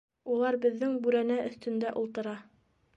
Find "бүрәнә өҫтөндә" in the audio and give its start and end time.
1.05-1.95